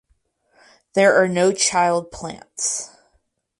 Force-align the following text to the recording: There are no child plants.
There 0.95 1.15
are 1.21 1.27
no 1.27 1.51
child 1.51 2.11
plants. 2.11 2.89